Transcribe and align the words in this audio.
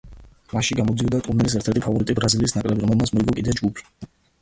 მასში 0.53 0.77
გამოდიოდა 0.79 1.19
ტურნირის 1.27 1.57
ერთ-ერთი 1.61 1.85
ფავორიტი 1.89 2.17
ბრაზილიის 2.23 2.59
ნაკრები, 2.59 2.85
რომელმაც 2.89 3.17
მოიგო 3.19 3.41
კიდეც 3.41 3.65
ჯგუფი. 3.65 3.91